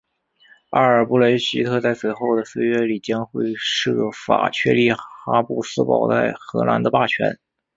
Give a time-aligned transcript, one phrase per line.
[0.71, 7.37] 阿尔布雷希特在随后的岁月里将会设法确立哈布斯堡在荷兰的霸权。